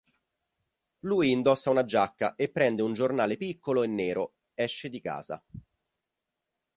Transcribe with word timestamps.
Lui 1.01 1.29
indossa 1.29 1.69
una 1.69 1.85
giacca 1.85 2.33
e 2.35 2.49
prende 2.49 2.81
un 2.81 2.93
giornale 2.93 3.37
piccolo 3.37 3.83
e 3.83 3.87
nero 3.87 4.33
esce 4.55 4.89
di 4.89 4.99
casa. 4.99 5.43